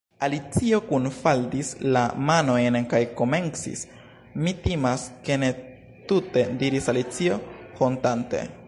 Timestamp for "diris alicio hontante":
6.65-8.47